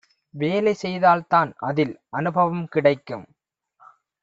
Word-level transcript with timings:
வேலை 0.33 0.73
செய்தால் 0.73 1.23
தான் 1.27 1.55
அதில் 1.59 1.93
அனுபவம் 2.09 2.65
கிடைக்கும். 2.67 3.25